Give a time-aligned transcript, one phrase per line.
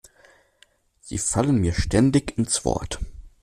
[0.99, 3.01] Sie fallen mir ständig ins Wort.